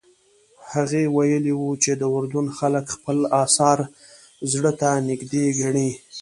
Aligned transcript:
هغه 0.71 1.01
ویلي 1.15 1.53
وو 1.57 1.71
چې 1.83 1.91
د 2.01 2.03
اردن 2.15 2.45
خلک 2.57 2.85
خپل 2.95 3.17
اثار 3.43 3.79
زړه 4.51 4.71
ته 4.79 4.89
نږدې 5.09 5.45
ګڼي. 5.59 5.89